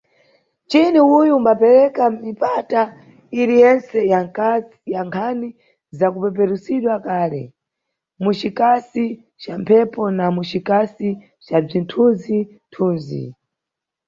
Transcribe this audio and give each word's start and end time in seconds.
Mchini 0.65 0.99
uyu 1.19 1.31
umbapereka 1.39 2.03
mipata 2.23 2.81
iri 3.41 3.55
yentse 3.63 3.97
ya 4.93 4.99
nkhani 5.07 5.49
za 5.97 6.07
kupeperusidwa 6.13 6.95
kale, 7.07 7.41
mu 8.23 8.31
cikasi 8.39 9.05
ca 9.41 9.53
mphepo 9.61 10.03
na 10.17 10.25
mucikasi 10.35 11.09
ca 11.45 11.57
bzithunzi-thunzi. 11.65 13.23